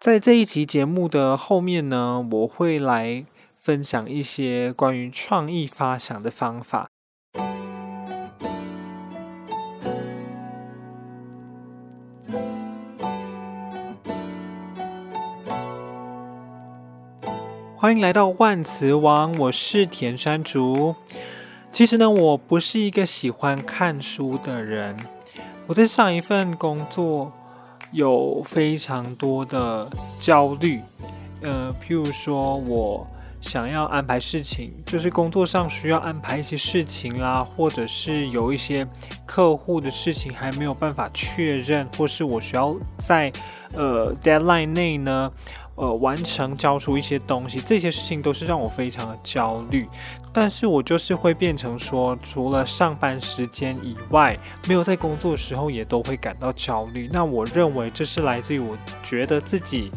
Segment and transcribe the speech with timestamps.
[0.00, 3.26] 在这一期节目的后面呢，我会来
[3.58, 6.88] 分享一些关于创意发想的方法。
[17.76, 20.94] 欢迎来到万磁王，我是田山竹。
[21.70, 24.96] 其实呢，我不是一个喜欢看书的人。
[25.66, 27.34] 我在上一份工作。
[27.92, 30.80] 有非常多的焦虑，
[31.42, 33.06] 呃，譬如说我
[33.40, 38.86] 想要安排事情，就是工作上需要安排一些事情啦，或者是有一些
[39.26, 43.32] 客户的事情还没有办法确认，或是我需要在
[43.72, 45.32] 呃 deadline 内呢。
[45.80, 49.88] 呃，完成交出一些东西，这些事情都是让我非常的焦虑。
[50.30, 57.08] 但是我就是会变成说，除了上班时间以外，没有在工作的时候也都会感到焦虑。
[57.10, 59.90] 那我认为这是来自于我觉得自己，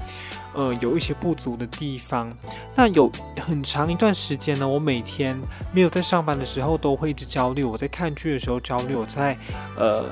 [0.53, 2.33] 呃，有一些不足的地方。
[2.73, 3.11] 那有
[3.41, 5.37] 很长一段时间呢，我每天
[5.73, 7.61] 没有在上班的时候都会一直焦虑。
[7.61, 9.37] 我在看剧的时候焦虑，我在
[9.77, 10.05] 呃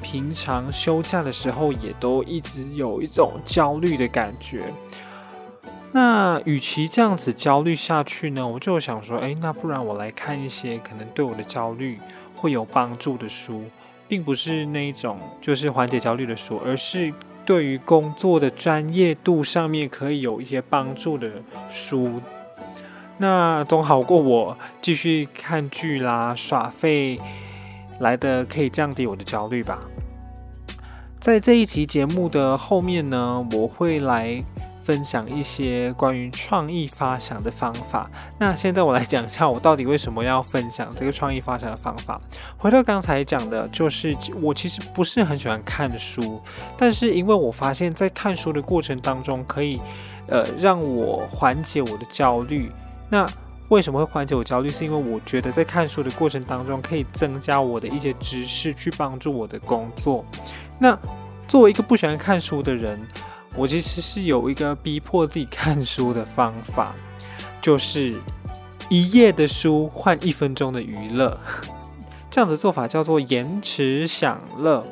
[0.00, 4.72] 平常休假的时候也都一直有一种焦虑的感觉。
[5.92, 11.98] 那与其这样子焦虑下去呢，我就想说，诶，那不然我来看一些可能对我的焦虑
[12.34, 13.64] 会有帮助的书，
[14.06, 17.14] 并不是那一种就是缓解焦虑的书，而是
[17.46, 21.30] 对于工作的专业度上面可以有一些帮助的
[21.68, 22.20] 书。
[23.16, 27.18] 那总好过我继续看剧啦、耍废
[28.00, 29.78] 来的可以降低我的焦虑吧。
[31.18, 34.42] 在这一期节目的后面呢，我会来。
[34.86, 38.08] 分享一些关于创意发想的方法。
[38.38, 42.20] 那现在我来讲一下，我到底为什么要分享这个创意发想的方法。
[42.56, 46.40] 回到刚才讲的，就是我其实不是很喜欢看书，
[46.78, 49.80] 但是因为我发现，在看书的过程当中，可以
[50.28, 52.70] 呃让我缓解我的焦虑。
[53.08, 53.26] 那
[53.68, 54.68] 为什么会缓解我焦虑？
[54.68, 60.24] 是因为我觉得在看书的过程当中，可以增加我的一些知识，去帮助我的工作。
[60.78, 60.96] 那
[61.48, 63.04] 作为一个不喜欢看书的人，
[63.56, 66.94] 我其实是有一个逼迫自己看书的方法，
[67.62, 68.20] 就是
[68.90, 71.38] 一页的书换一分钟的娱乐，
[72.30, 74.86] 这样子做法叫做延迟享乐。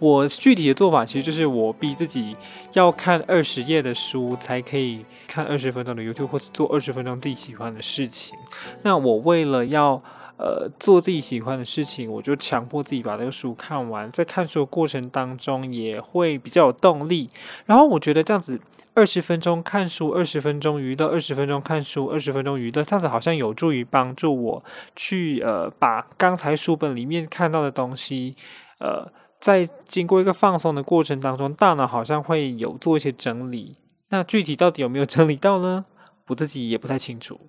[0.00, 2.36] 我具体的做法其实就是我逼自己
[2.74, 8.36] 要看二十页的书，才可以看二十分钟的 YouTube，或者做二十分钟自己喜欢的事情。
[8.82, 10.02] 那我为了要
[10.38, 14.10] 呃，做自己喜欢的事情，我就强迫自己把这个书看完。
[14.12, 17.28] 在看书的过程当中，也会比较有动力。
[17.66, 18.60] 然后我觉得这样子，
[18.94, 28.36] 二十分钟看书，二十分钟娱乐，二十分钟看书，二十分钟娱乐，这样子好像有助于帮助我去呃，把刚才书本里面看到的东西，
[28.78, 29.10] 呃，
[29.40, 33.74] 在经过一个放松的过程当中，大脑好像会有做一些整理。
[34.10, 35.84] 那具体到底有没有整理到呢？
[36.28, 37.40] 我自己也不太清楚。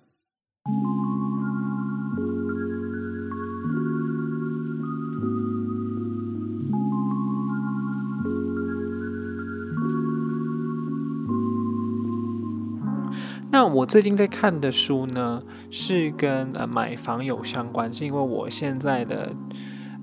[13.52, 19.30] 那我最近在看的书呢，是跟呃买房有相关，是因为我现在的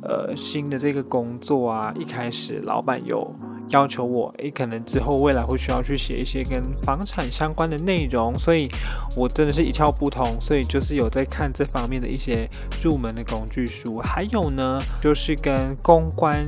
[0.02, 3.32] 呃新的这个工作啊，一开始老板有
[3.68, 8.68] 要求我，诶，可能之后未来会需要去写一些跟房产相关的内容，所以
[9.16, 12.50] 我真的是一窍不通，所以就是有在看这方面的一些
[12.82, 16.44] 入门的工具书，还有呢，就是跟公关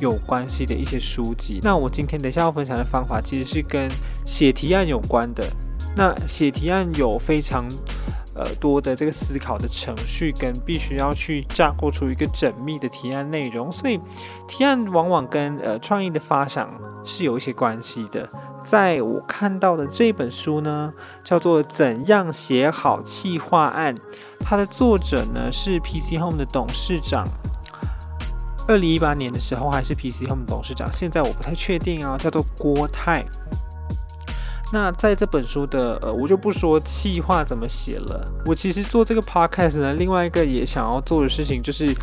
[0.00, 1.60] 有关系的一些书籍。
[1.62, 3.86] 那我今天等一下要分享的方法，其实是跟
[4.24, 5.44] 写提案有关的。
[5.98, 7.66] 那写提案有非常
[8.32, 13.98] 呃多的这个思考的程序，跟必须要去架构出一个缜密的提案内容，所以
[14.46, 16.70] 提案往往跟呃创意的发想
[17.04, 18.28] 是有一些关系的。
[18.64, 20.92] 在我看到的这本书呢，
[21.24, 23.92] 叫做《怎样写好企划案》，
[24.38, 27.26] 它的作者呢是 PC Home 的董事长，
[28.68, 33.24] 二零一八年的时候还是 PC Home 董事长，现在我不太确定啊，叫做郭泰。
[34.70, 38.26] 那在这本书的呃，我就不说气话怎么写了。
[38.44, 41.94] 我其实做这个 podcast 呢，另外一个也想要做的事情就是，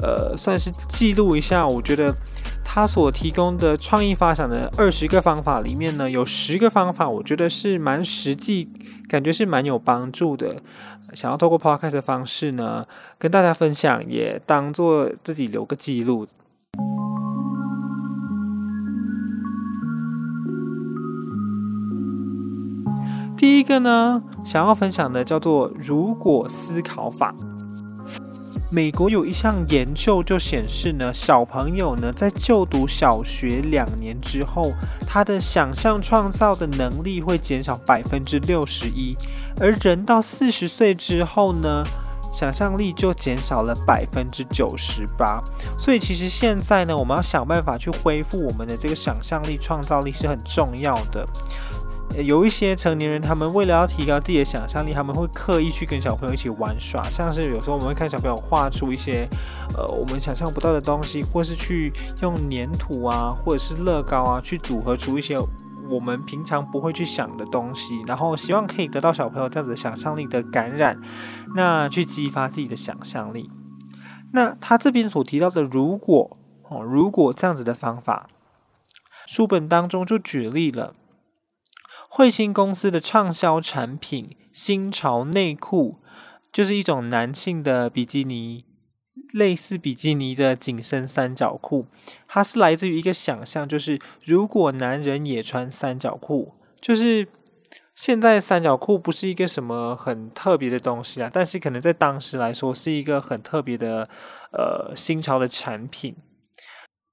[0.00, 1.66] 呃，算是记录一下。
[1.66, 2.14] 我觉得
[2.64, 8.68] 他所提供的创意发想的二十个方法里面呢，有十个方法，我觉得是蛮实际，
[9.08, 10.56] 感觉是蛮有帮助的。
[11.14, 12.86] 想要透过 podcast 的方式呢，
[13.18, 16.26] 跟大家分享，也当做自己留个记录。
[23.36, 27.34] 第一个呢，想要分享的叫做“如果思考法”。
[28.70, 34.72] 美国有一项研究就显示呢，小朋友呢在就读小学两年之后，
[35.06, 39.14] 他的想象创造的能力会减少百分之六十一，
[39.60, 41.84] 而人到四十岁之后呢，
[42.32, 45.42] 想象力就减少了百分之九十八。
[45.78, 51.26] 所以其实现在呢，我们要想办法去恢复我们的这个想象力、创造力是很重要的。
[52.20, 59.26] 有一些成年人，他们为了要提高自己的想象力，他们会刻意去跟小朋友一起玩耍，像是有时候我们会看小朋友画出一些
[59.76, 65.38] 呃我们想象不到的东西，或是去用粘土啊，或者是乐高啊，去组合出一些
[65.88, 71.00] 我们平常不会去想的东西，然后希望可以得到小朋友这样子的想象力的感染，
[71.54, 73.50] 那去激发自己的想象力。
[74.32, 76.36] 那他这边所提到的，如果
[76.68, 78.28] 哦，如果这样子的方法，
[79.26, 80.94] 书本当中就举例了。
[82.14, 85.96] 慧星公司的畅销产品“新潮内裤”
[86.52, 88.66] 就是一种男性的比基尼，
[89.32, 91.86] 类似比基尼的紧身三角裤。
[92.28, 97.26] 它是来自于一个想象，就是如果男人也穿三角裤，就是
[97.94, 104.06] 现在三角裤不是一个什么很特别的东西啊，但是可能在当时来说是一个很特别的
[104.52, 106.14] 呃新潮的产品。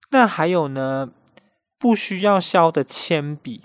[0.10, 1.12] 那还有呢，
[1.78, 3.62] 不需要削的铅笔。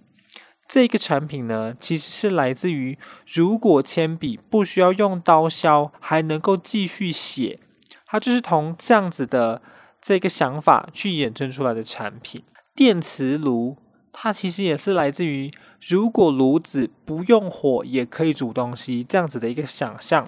[0.66, 2.98] 这个产品呢，其实是来自于
[3.32, 7.60] 如果铅笔不需要用刀削，还能够继续写，
[8.06, 9.62] 它就是从这样子的
[10.00, 12.42] 这个想法去衍生出来的产品。
[12.74, 13.76] 电磁炉，
[14.16, 15.50] 它其实也是来自于
[15.86, 20.26] 如果炉子不用火也可以煮东西这样子的一个想象。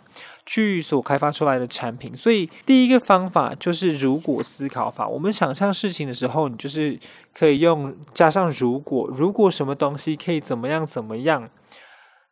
[0.49, 5.09] 去所开发出来的产品，所以第一个方法就是如果思考法。
[5.09, 6.97] 我们想象事情的时候，你就是
[7.35, 11.49] 可以用加上如果，如果什么东西可以怎么样怎么样，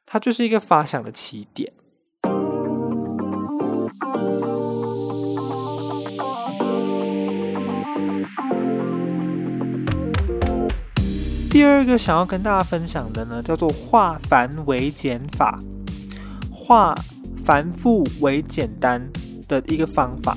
[0.06, 1.72] 它就是一个发想的起点。
[11.64, 15.58] 第二个想要跟大家分享的呢，叫做化繁为简法，
[16.52, 16.94] 化。
[17.42, 19.10] 繁复为简单
[19.48, 20.36] 的一个方法。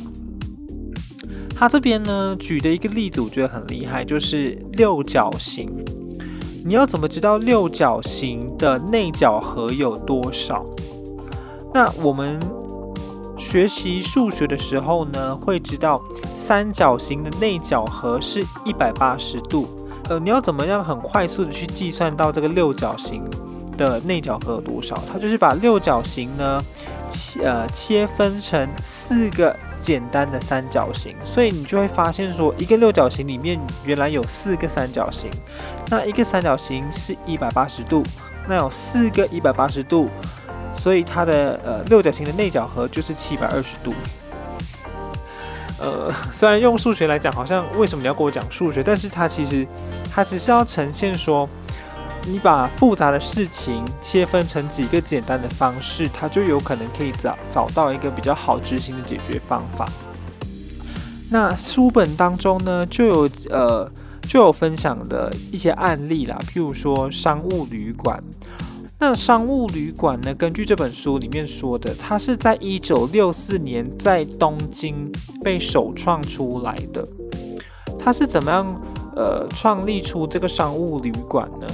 [1.54, 5.70] 他这边呢举的一个例子，我觉得很厉害，就是六角形。
[6.64, 10.66] 你要怎么知道六角形的内角和有多少？
[11.74, 12.40] 那我们
[13.38, 16.02] 学习数学的时候呢，会知道
[16.38, 19.68] 三角形的内角和是一百八十度。
[20.10, 23.24] 呃，你要怎么样很快速的去计算到这个六角形
[23.78, 25.02] 的内角和多少？
[25.12, 26.64] 它就是把六角形呢。
[27.10, 35.32] 切呃切分成四个简单的三角形，所以你就会发现说，一个六角形里面原来有四个三角形。
[35.90, 38.04] 那一个三角形是一百八十度，
[38.46, 40.10] 那有四个一百八十度，
[40.76, 43.94] 所以它的呃六角形的内角和就是七百二十度。
[45.80, 48.82] 呃，虽然用数学来讲，好像为什么你要跟我讲数学？
[48.84, 49.68] 但是它其实
[50.14, 51.48] 它只是要呈现说。
[52.30, 59.88] 你把复杂的事情切分成几个简单的方式，它就有可能可以找找到一个比较好执行的解决方法。
[61.30, 63.90] 那书本当中呢，就有呃
[64.24, 68.22] 就有分享的一些案例啦，譬如说商务旅馆。
[69.00, 75.12] 那商务旅馆呢，根据这本书里面说的，它是在一九六四年在东京
[75.44, 77.08] 被首创出来的。
[78.00, 78.82] 它是怎么样
[79.16, 81.68] 呃创立出这个商务旅馆呢？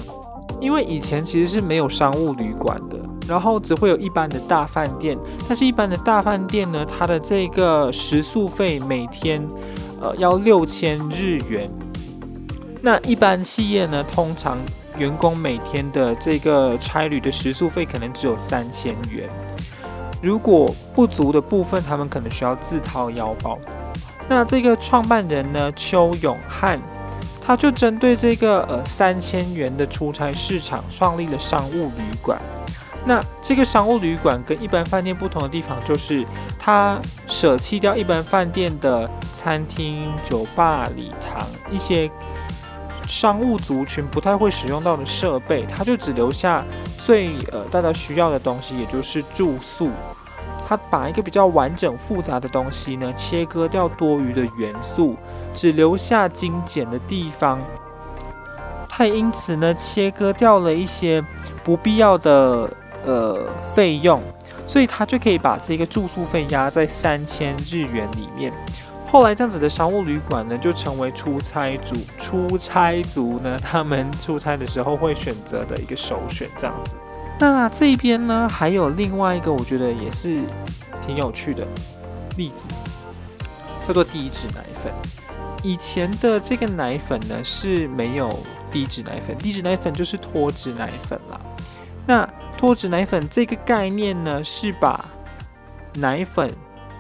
[0.60, 5.18] 因为以前其实是没有商务旅馆的，然后只会有一般的大饭店。
[5.48, 9.48] 但是，一般的大饭店呢，它的这个食宿费每天，
[10.02, 11.70] 呃，要六千日元。
[12.82, 14.58] 那一般企业呢，通常
[14.98, 19.30] 员工每天的这个差旅的食宿费可能只有三千元。
[20.22, 23.58] 如果不足的部分，他们可能需要自掏腰包。
[24.30, 26.80] 那这个创办人呢，邱永汉。
[27.46, 32.42] 他就针对这个呃三千元的出差市场创立了商务旅馆。
[33.06, 36.26] 那这个商务旅馆跟一般饭店不同的地方，就是
[36.58, 36.98] 它
[37.28, 42.10] 舍弃掉一般饭店的餐厅、酒吧、礼堂一些
[43.14, 46.66] 商务族群不太会使用到的设备，他就只留下
[46.98, 49.92] 最呃大家需要的东西，也就是住宿。
[50.68, 55.16] 他把一个比较完整复杂的东西呢，切割掉多余的元素，
[55.54, 57.62] 只留下精简的地方。
[58.90, 61.24] 他也因此呢，切割掉了一些
[61.64, 62.68] 不必要的
[63.06, 64.20] 呃费用，
[64.66, 68.52] 所以他就可以把这个住宿费压在三千日元里面。
[69.14, 76.96] 后来这样子的商务旅馆呢，就成为出差族出差族呢，他们出差的时候会选择的一个首选，这样子。
[77.40, 80.42] 那这边呢，还有另外一个我觉得也是
[81.00, 81.64] 挺有趣的
[82.38, 82.68] 例子，
[83.88, 84.92] 叫做低脂奶粉。
[85.62, 88.28] 以前的这个奶粉呢是没有
[88.72, 91.40] 低脂奶粉，低脂奶粉就是脱脂奶粉啦。
[92.08, 92.28] 那
[92.58, 95.06] 脱脂奶粉这个概念呢，是把
[95.98, 96.52] 奶粉，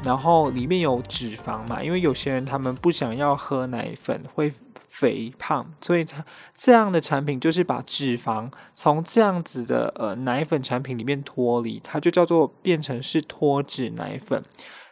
[0.04, 4.54] 然后里面有脂肪嘛，因为有些人他们不想要喝奶粉会
[4.88, 14.44] 肥胖，所以它这样的产品就是把脂肪从这样子的呃奶粉产品里面脱离，它就叫做变成是脱脂奶粉。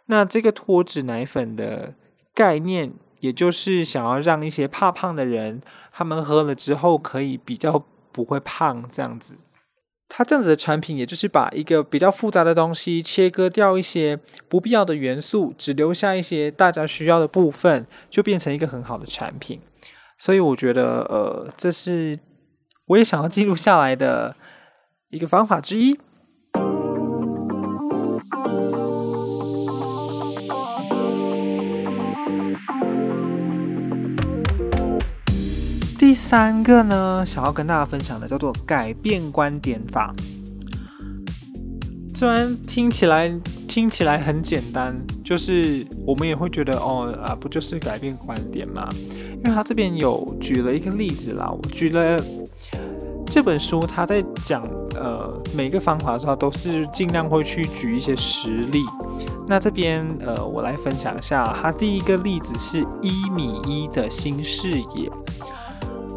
[0.07, 1.93] 那这个脱脂奶粉的
[2.33, 2.93] 概念。
[3.21, 9.37] 也就是想要让一些怕胖的人，他们喝了之后可以比较不会胖这样子。
[10.13, 19.61] 它这样子的产品，也就是把一个比较复杂的东西切割掉一些不必要的元素，只留下一些大家需要的部分，就变成一个很好的产品。
[20.17, 22.19] 所以我觉得，呃，这是
[22.87, 24.35] 我也想要记录下来的
[25.09, 25.97] 一个方法之一。
[36.11, 40.13] 第三个呢，想要跟大家分享的叫做改变观点法。
[42.13, 43.33] 虽然听起来
[43.65, 48.89] 听起来很简单，就是我们也会觉得哦啊，不就是改变观点吗？
[49.37, 52.21] 因为他这边有举了一个例子啦，我举了
[53.25, 54.61] 这本书，他在讲
[54.95, 58.83] 呃每个方法的时候都是尽量会去举一些实例。
[59.47, 65.09] 那这边呃，我来分享一下，他第一个例子是一米一的新视野。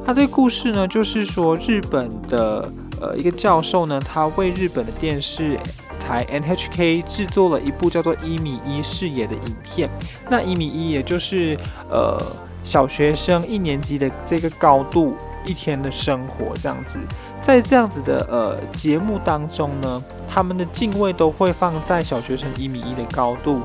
[0.05, 2.71] 他这个故事呢，就是说日本的
[3.01, 5.59] 呃一个教授呢，他为日本的电视
[5.99, 9.89] 台 NHK 制作了一部叫做《一米一视野》的影片。
[10.29, 11.59] 那一米一，也就是
[11.91, 12.21] 呃
[12.63, 16.99] 小学生一年级的这个高度，一天的生活这样子。
[17.41, 23.61] 在这样子的呃节目当中呢，他们的镜位都会放在小学生一米一的高度。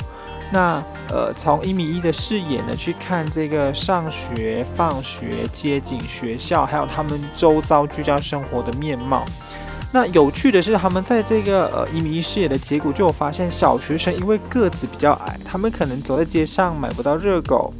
[0.51, 9.23] 那呃，从一米一的视野呢，去看这个上学、放学、街景、学校，还有他们周遭居家生活的面貌。
[9.91, 17.73] 那有趣的是，他们在这个呃一米一视野的结果，就有发现小学生因为个子比较矮，他们可能走在街上买不到热狗，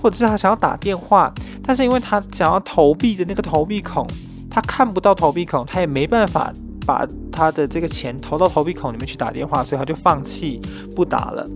[0.00, 1.32] 或者是他想要打电话，
[1.64, 4.04] 但是因为他想要投币的那个投币孔，
[4.50, 6.52] 他看不到投币孔，他也没办法。
[6.86, 10.60] 把他的这个钱投到投币孔里面去打电话，所以他就放弃
[10.94, 11.46] 不打了。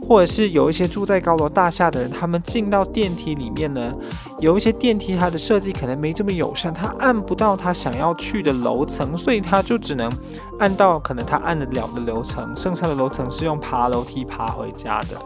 [0.00, 3.94] 或者是有一些住在高楼大厦的人，他们进到电梯里面呢，
[4.38, 10.12] 有一些电梯它的设计可能没这么友善，他按不到他想要去的楼层，所以他就只能
[10.58, 15.18] 按到可能他按得了的楼层，剩下的楼层是用爬楼梯爬回家的。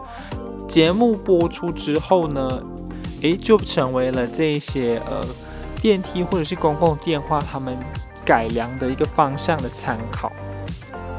[0.65, 2.63] 节目播出之后呢，
[3.21, 5.25] 诶，就成为了这些呃
[5.81, 7.77] 电梯或者是公共电话他们。
[8.29, 10.31] 改良的一个方向的参考，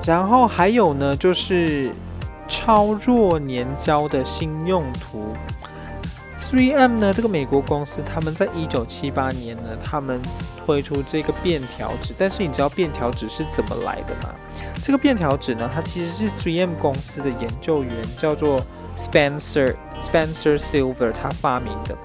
[0.07, 1.91] 然后还有呢，就是
[2.47, 5.35] 超弱粘胶的新用途。
[6.39, 10.21] 3M 呢，这个美国公司，他们在一九七八年呢，他们
[10.65, 12.15] 推出这个便条纸。
[12.17, 14.33] 但是你知道便条纸是怎么来的吗？
[14.81, 18.65] 这个便条纸呢，它其实是 3M 公司的研究员叫做
[18.97, 21.99] Spencer Spencer Silver 他发明的。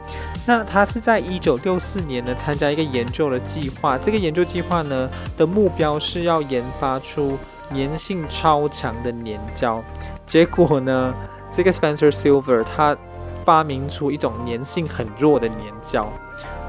[0.47, 3.97] 那他是在一九六四年呢，参加一个研究的计划。
[3.97, 7.37] 这个研究计划呢的目标是要研发出
[7.71, 9.83] 粘性超强的粘胶。
[10.25, 11.13] 结果呢，
[11.51, 12.95] 这个 Spencer Silver 他
[13.43, 16.07] 发明出一种粘性很弱的粘胶，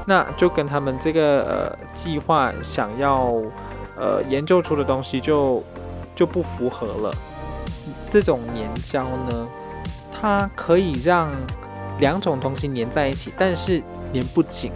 [0.05, 3.33] 那就跟他们这个呃计划想要
[3.95, 5.63] 呃研究出的东西就
[6.15, 7.13] 就不符合了。
[8.09, 9.47] 这种粘胶呢，
[10.11, 11.29] 它可以让
[11.99, 13.81] 两种东西粘在一起，但是
[14.13, 14.71] 粘不紧，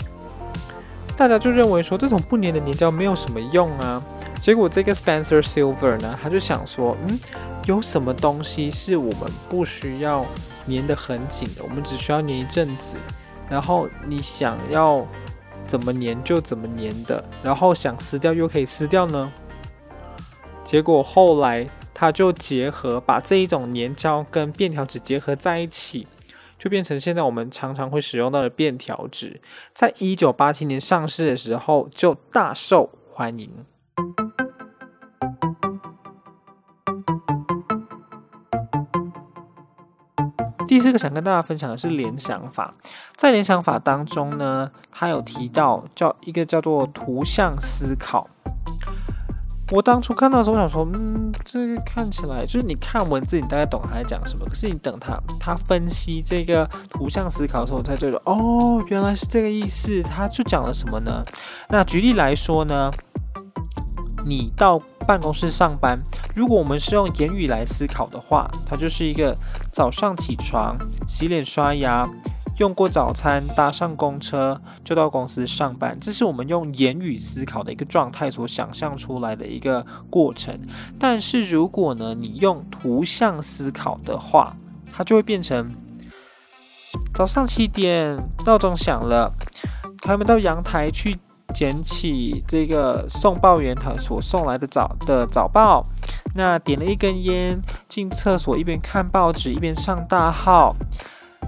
[1.16, 4.01] 大家就认为说这种不粘的粘胶没有什么用啊。
[4.40, 7.20] 结果这个 Spencer Silver 呢，他就想说，嗯，
[7.66, 10.25] 有什么东西是我们不需要
[10.68, 12.98] 粘得很紧的，我们只需要粘一阵子，
[13.48, 15.06] 然后你想要
[15.68, 19.32] 怎么粘就怎么粘的，然后想撕掉又可以撕掉呢？
[20.63, 26.08] 结果后来他就结合把这一种粘胶跟便条纸结合在一起。
[26.62, 29.41] 就变成现在我们常常会使用到的便条纸，
[29.74, 33.50] 在一九八七年上市的时候就大受欢迎。
[40.68, 42.75] 第四个想跟大家分享的是联想法，
[43.15, 48.30] 在联想法当中呢，它有提到叫一个叫做图像思考。
[49.72, 54.46] 我当初看到的时候，我想说，嗯，这个看起来就是你看文字，你大概懂他在讲什么。
[54.46, 60.04] 可是你等他他分析这个图像思考的时候，他就说，哦，原来是这个意思。
[60.04, 61.24] 他就讲了什么呢？
[61.70, 62.92] 那举例来说呢，
[64.25, 65.98] 你到办公室上班。
[66.36, 69.34] 如果我们是用言语来思考的话，它就是一个
[69.72, 72.06] 早上起床、洗脸刷牙。
[72.62, 80.56] 用过早餐，搭上公车就到公司上班，这是我们用言语思考的一个状态所想象出来的一个过程。
[81.00, 84.56] 但是如果呢，你用图像思考的话，
[84.91, 85.72] 它就会变成
[87.15, 88.15] 早上七点，
[88.46, 89.34] 闹钟响了，
[90.03, 91.18] 他们到阳台去
[91.56, 95.84] 捡起这个送报员他所送来的早的早报，
[96.36, 100.75] 那点了一根烟，进厕所一边看报纸一边上大号。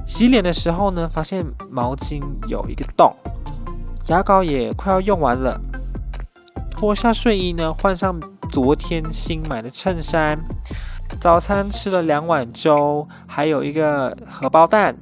[0.05, 3.15] 洗脸的时候呢，发现毛巾有一个洞，
[4.07, 5.59] 牙膏也快要用完了。
[6.71, 8.19] 脱下睡衣呢，换上
[8.49, 10.39] 昨天新买的衬衫。
[11.19, 14.95] 早餐吃了两碗粥，还有一个荷包蛋。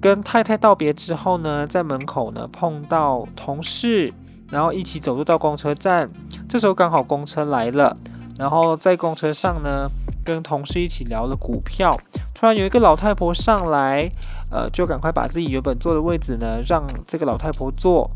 [0.00, 4.12] 跟太太道别之后呢，在门口呢碰到同事，
[4.50, 6.08] 然后一起走路到公车站。
[6.48, 7.96] 这时候刚好公车来了，
[8.40, 9.86] 然后在公车上呢，
[10.24, 11.94] 跟同事一起聊了股票。
[12.34, 14.10] 突然有一个老太婆上来，
[14.50, 18.10] 呃，就赶快把自己原本坐的位置呢，让这个老太婆坐。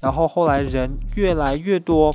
[0.00, 2.14] 然后后来人越来越多，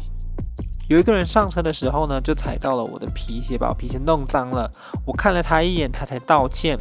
[0.89, 4.71] 有一个人上车的时候呢，就踩到了我的皮鞋，把我皮鞋弄脏了。
[5.05, 6.75] 我看了他一眼，他才道歉。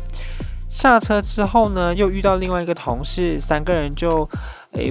[0.71, 4.27] 下车之后呢，又遇到另外一个同事，三个人就
[4.71, 4.91] 诶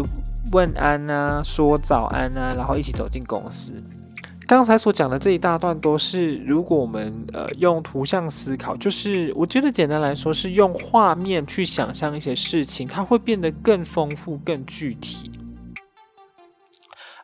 [0.51, 3.83] 问安啊，说早安啊，然后一起走进公司。
[4.51, 15.31] 刚才所讲的这一大段都是，如果我们呃用图像思考，就是我觉得简单来说是用画面去想象一些事情，它会变得更丰富、更具体。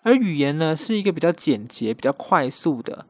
[0.03, 3.05] 而语言呢是一个比较简洁、比较快速的，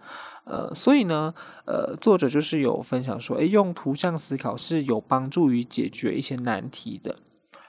[0.45, 7.19] 呃，所以呢，呃，作者就是有分享说，诶，用图像思考是有帮助于解决一些难题的。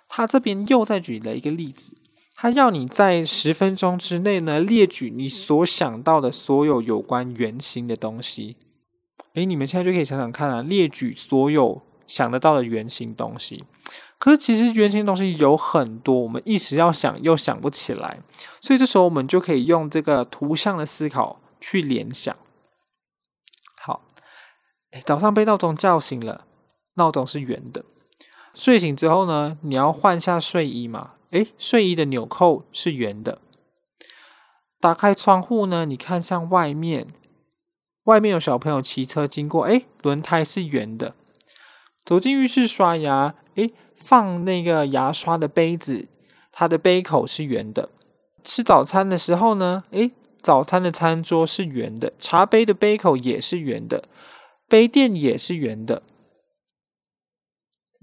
[0.08, 1.98] 他这边又再举了一个例子。
[2.40, 8.56] 他要你在十分钟之内呢，列举你所想到的所有有关圆形的东西。
[9.34, 13.64] 诶，你们现在就可以想想看啊，列举所有想得到的圆形东西。
[14.20, 18.20] 可是其实圆形东西有很多，我们一时要想又想不起来，
[18.60, 22.36] 所以这时候我们就可以用这个图像的思考去联想。
[23.80, 24.02] 好，
[24.92, 26.46] 诶，早上被闹钟叫醒了，
[26.94, 27.84] 闹钟是圆的。
[28.54, 31.14] 睡醒之后呢，你要换下睡衣嘛。
[31.30, 33.38] 诶，睡衣的纽扣是圆的。
[34.80, 37.08] 打开窗户呢，你看向外面，
[38.04, 39.64] 外面有小朋友骑车经过。
[39.64, 41.14] 诶，轮胎是圆的。
[42.04, 46.08] 走进浴室刷牙，诶，放那个牙刷的杯子，
[46.50, 47.90] 它的杯口是圆的。
[48.42, 54.04] 吃早餐的时候呢，诶，早餐的餐桌是圆的，茶杯的杯口也是圆的，
[54.66, 56.02] 杯垫也是圆的。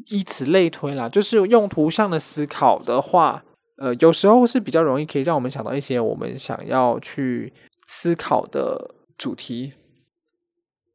[0.10, 3.44] 以此类推啦，就是用图像的思考的话，
[3.78, 7.54] 呃，有时候是比较容易可以让我们想到一些我们想要去
[7.88, 9.74] 思考的主题。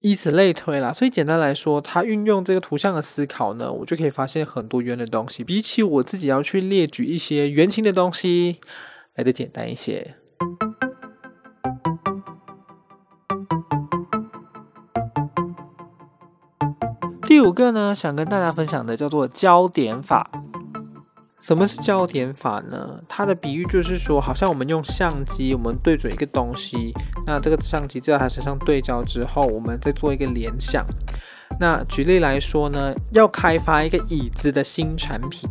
[0.03, 8.57] 以此类推啦，所以简单来说，它运用这个图像的思考呢，我就可以发现很多圆的东西，比起我自己要去列举一些圆形的东西
[9.17, 10.15] 来的简单一些。
[17.41, 20.31] 第五个呢，想跟大家分享的叫做焦点法。
[21.41, 23.01] 什么是焦点法呢？
[23.09, 26.93] 它的比喻就是说，好像我们用相机，我们对准一个东西，
[27.27, 30.85] 那这个相机在它身上对焦之后，我们再做一个联想。
[31.59, 35.49] 那举例来说呢，要开发一个椅子的新产品，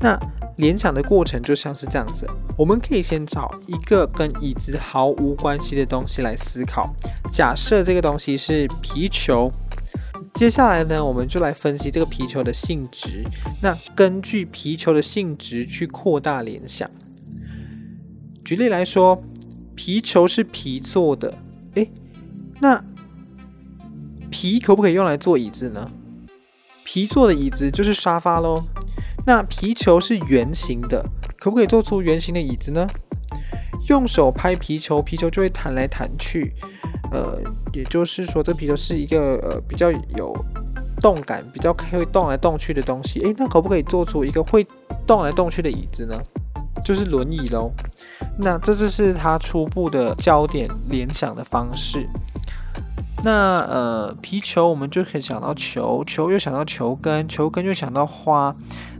[0.00, 0.18] 那
[0.56, 6.92] 联想的过程就像是这样子，我们可以先找一个跟椅子毫无关系的东西来思考。
[7.32, 9.48] 假设这个东西是皮球。
[10.34, 13.24] 接下来呢，我们就来分析这个皮球的性质。
[13.60, 16.90] 那根据皮球的性质去扩大联想。
[18.44, 19.22] 举例来说，
[19.74, 21.34] 皮球是皮做的，
[21.74, 21.90] 诶，
[22.60, 22.84] 那
[24.30, 25.90] 皮可不可以用来做椅子呢？
[26.84, 28.64] 皮做的椅子就是沙发喽。
[29.26, 32.86] 那皮球是圆形的，可不可以做出圆形的椅子呢？
[33.88, 36.52] 用手拍皮球，皮球就会弹来弹去。
[37.12, 37.38] 呃，
[37.72, 40.34] 也就是说，这皮球是一个呃比较有
[41.00, 43.20] 动感、比较会动来动去的东西。
[43.20, 44.66] 诶，那可不可以做出一个会
[45.06, 46.16] 动来动去的椅子呢？
[46.84, 47.70] 就是轮椅喽。
[48.38, 52.08] 那这就是它初步的焦点联想的方式。
[53.22, 58.54] 那呃，皮球我们就可以想到球，球又想到球根，球根又想到花。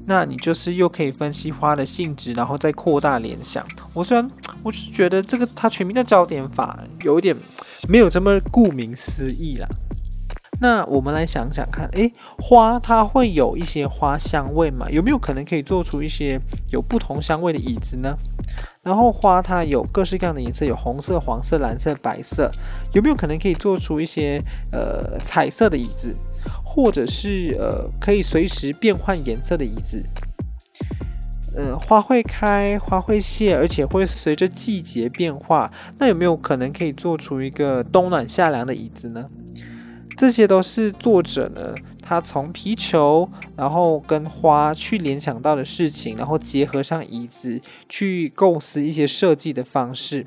[0.07, 3.65] 那你就是又可以分析花的性质，然后再扩大联想。
[3.93, 4.31] 我虽然
[4.63, 7.37] 我是觉得这个它全名的焦点法有一点。
[7.87, 9.69] 没有这么顾名思义啦。
[10.59, 14.89] 那我们来想想看，诶，花它会有一些花香味吗？
[14.89, 16.41] 有没有可能可以做出一些
[16.71, 18.17] 有不同香味的椅子呢？
[18.83, 22.51] 然后花它有各式各样的颜色，有红色、黄色、蓝色、白色，
[22.95, 24.41] 有没有可能可以做出一些
[24.73, 26.17] 呃彩色的椅子，
[26.65, 30.03] 或者是呃可以随时变换颜色的椅子？
[31.57, 35.71] 呃，花会开，花会谢，而且会随着季节变化。
[35.99, 39.31] 那有没有可能可以做出一个冬暖夏凉的椅子呢？
[40.17, 50.27] 这些都是作者呢，他从皮球，然后跟花去联想到的事情，然后结合上椅子去构思一些设计的方式。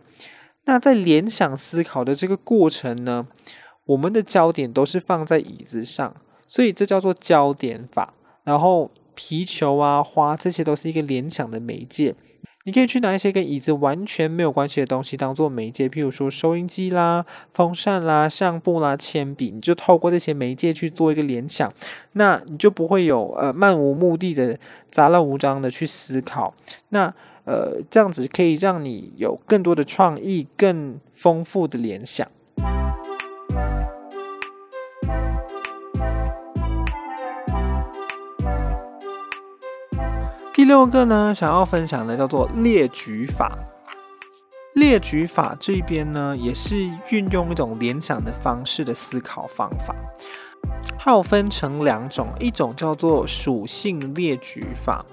[0.65, 3.27] 那在联想思考的这个过程呢，
[3.88, 6.15] 我们的焦点都是放在椅子上，
[6.47, 8.13] 所以这叫做焦点法。
[8.43, 12.13] 然后皮球啊，花这些都是一个联想的媒介。
[12.65, 21.71] 你可以去拿一些跟椅子完全没有关系的东西当做媒介，譬如说收音机啦、风扇啦、相簿啦、铅笔，你就透过这些媒介去做一个联想，
[22.12, 24.60] 那你就不会有呃漫无目的的
[24.91, 26.54] 杂乱无章的去思考，
[26.89, 27.13] 那
[27.45, 32.28] 呃这样子可以让你有更多的创意、更丰富的联想。
[40.67, 43.58] 六个呢，想要分享的叫做列举法。
[44.75, 46.77] 列举法这边呢，也是
[47.10, 49.95] 运用一种联想的方式的思考方法。
[50.99, 55.06] 它有分成两种，一种叫做属性列举法。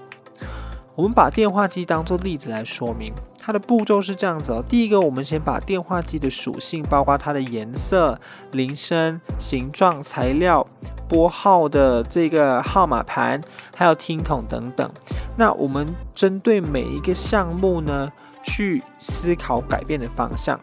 [0.93, 3.13] 我们把电话机当做例子来说明，
[3.45, 4.63] 它的步骤是这样子哦。
[4.67, 8.19] 第一个，我们先把电话机的属性，包括它的颜色、
[8.53, 10.65] 铃声、形状、材料。
[11.07, 13.39] 拨号的这个号码盘，
[13.75, 14.89] 还有听筒等等。
[15.37, 20.59] 那我们针对每一个项目呢，去思考改变的方向。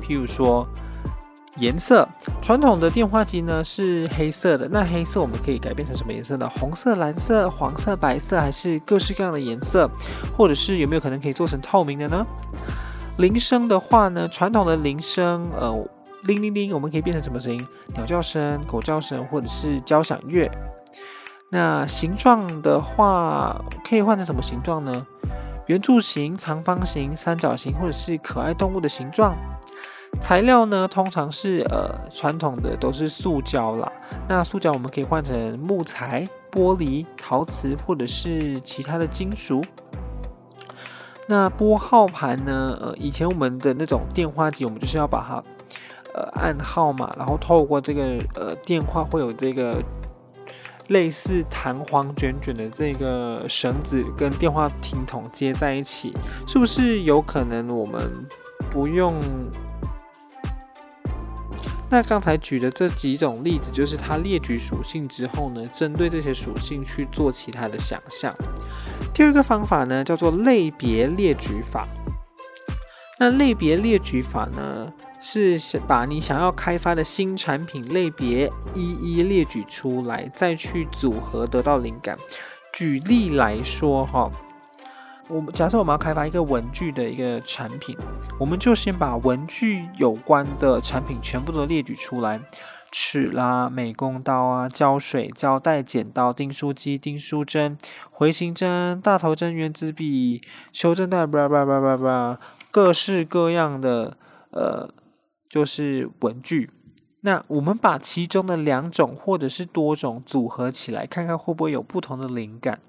[0.00, 0.64] 譬如说，
[1.56, 2.08] 颜色，
[2.42, 6.48] 传统的电话机呢是黑色的，那黑色我们可以改变成什么颜色呢？
[6.58, 9.88] 红色、蓝色、黄色、白色，还是各式各样的颜色？
[10.36, 12.26] 或者是有没有可能可以做成透明的呢？
[13.18, 15.86] 铃声的话呢，传统的铃声，呃。
[16.24, 17.68] 铃铃铃，我们可以变成什么声音？
[17.94, 20.50] 鸟叫声、狗叫声，或者是交响乐。
[21.50, 25.06] 那形状的话，可以换成什么形状呢？
[25.66, 29.36] 圆柱形、长方形、三角形，或者是可爱动物的形状。
[30.20, 33.92] 材料呢，通常是呃传统的都是塑胶啦。
[34.28, 39.62] 那塑胶我们可以换成木材、玻璃、陶瓷，或者是其他的金属。
[41.26, 42.78] 那拨号盘呢？
[42.80, 45.42] 呃，以前我们的那种电话机，我们就是要把它。
[46.16, 48.02] 呃，按号码，然后透过这个
[48.36, 49.82] 呃电话会有这个
[50.86, 56.14] 类似弹簧卷卷的这个绳子跟电话听筒接在一起，
[56.46, 58.24] 是不是有可能我们
[58.70, 59.14] 不用？
[61.94, 68.34] 那刚才举的这几种例子，就是它列举属性之后呢，针对这些属性去做其他的想象。
[69.12, 71.86] 第二个方法呢，叫做类别列举法。
[73.20, 74.92] 那类别列举法呢？
[75.20, 82.18] 是把你想要开发的新产品类别一一列举出来，再去组合得到灵感。
[82.72, 84.28] 举例来说，哈，
[85.28, 87.96] 我们假设我们要开发一个文具的一个产品，
[88.38, 92.40] 我们就先把文具有关的产品全部都列举出来：
[92.92, 97.76] 尺啦、美工刀啊、胶水、胶带、剪刀、订书机、订书针、
[98.10, 102.38] 回形针、大头针、圆珠笔、修正带，叭叭叭叭叭，
[102.70, 104.16] 各式各样的，
[104.50, 104.90] 呃。
[105.46, 106.70] 就是文具，
[107.20, 112.80] 那我们把其中的两种或者是多种组合起来，看看会不会有不同的灵感。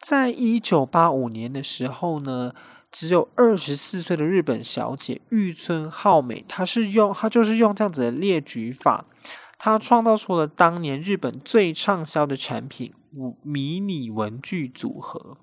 [0.00, 2.52] 在一九八五年的时候呢，
[2.90, 9.04] 只有二十四岁的日本小姐玉村浩美，她是用她就是用这样子的列举法，
[9.58, 15.36] 她创造出了当年日本最畅销的产品——五迷你文具组合。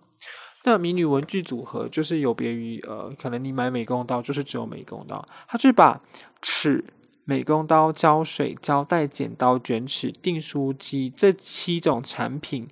[0.63, 6.01] 那迷你文具组合就是有别于呃，可能你买美工刀就是只有美工刀，它是把
[6.41, 6.83] 尺、
[7.23, 12.67] 美工刀、胶水、胶带、剪刀、卷尺、订书机这七种产品，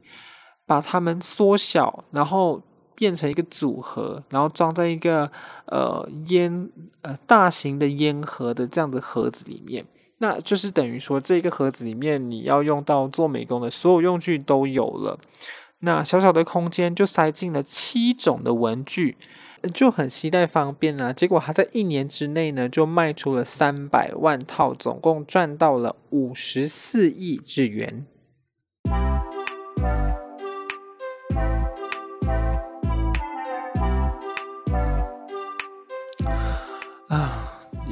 [0.74, 2.60] 把它们缩小，然后
[2.96, 5.32] 变成一个组合，然后装在一个
[5.68, 6.68] 呃烟
[7.04, 9.86] 呃大型的烟盒的这样的盒子里面，
[10.18, 15.20] 那就是等于说这个盒子里面你要用到做美工的所有用具都有了。
[15.82, 19.16] 那小小的空间就塞进了七种的文具，
[19.72, 21.14] 就很携带方便啊。
[21.14, 28.08] 结果他在一年之内呢，就卖出了三百万套，总共赚到了五十四亿日元。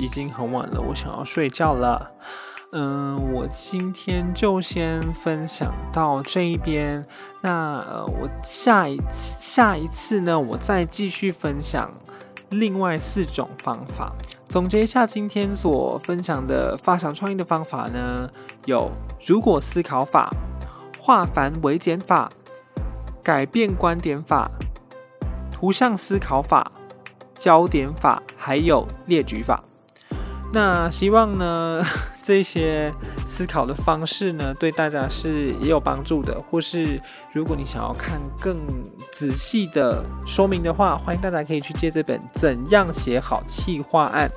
[0.01, 2.11] 已经很晚了，我想要睡觉了。
[2.71, 7.05] 嗯，我今天就先分享到这一边。
[7.41, 11.93] 那呃，我下一下一次呢，我再继续分享
[12.49, 14.11] 另外四种方法。
[14.47, 18.27] 总结一下今天所分享的发想创意的方法呢，
[18.65, 18.89] 有
[19.23, 20.31] 如果思考法、
[20.97, 22.31] 化繁为简法、
[23.21, 24.49] 改变观点法、
[25.51, 26.71] 图像思考法、
[27.37, 29.63] 焦点法，还有列举法。
[30.53, 31.81] 那希望呢，
[32.21, 32.93] 这些
[33.25, 36.41] 思考的方式呢，对大家是也有帮助的。
[36.49, 36.99] 或是
[37.31, 38.57] 如果你想要看更
[39.11, 44.29] 仔细的说明的话，欢迎大家可以去借这本《怎样写好企划案》，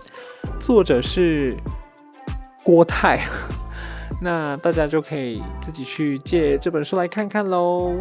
[0.60, 1.56] 作者是
[2.62, 3.26] 郭泰。
[4.22, 7.96] 那大家就可以自己去借这本书来看看喽，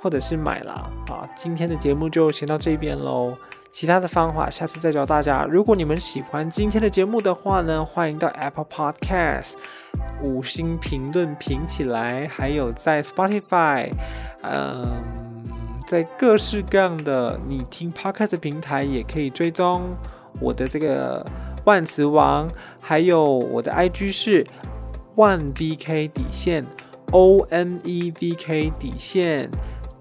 [0.00, 0.88] 或者是买啦。
[1.08, 3.36] 好，今天的节目就先到这边喽。
[3.70, 5.44] 其他的方法，下次再教大家。
[5.44, 9.54] 如果你们喜欢今天的节目的话呢，欢迎到 Apple Podcast
[10.24, 13.90] 五星评论评起来，还有在 Spotify，
[14.42, 15.02] 嗯，
[15.86, 19.94] 在各式各样的你听 Podcast 平台也可以追踪
[20.40, 21.24] 我的这个
[21.64, 22.48] 万磁王，
[22.80, 24.46] 还有我的 IG 是
[25.14, 26.64] OneVK 底线
[27.12, 29.50] O N E V K 底线。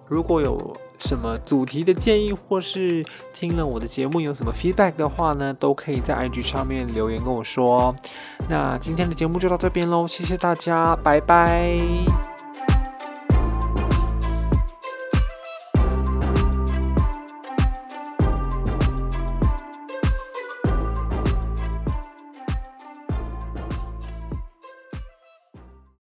[0.07, 7.95] 如果有什么主题的建议，或是听了我的节目有什么 feedback 的话呢，都可以在 IG 上面留言跟我说。
[8.49, 12.36] 那今天的节目就到这边喽，谢谢大家，拜拜。